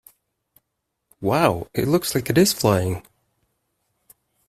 Wow! 1.21 1.67
It 1.75 1.87
looks 1.87 2.15
like 2.15 2.31
it 2.31 2.37
is 2.39 2.53
flying! 2.53 3.03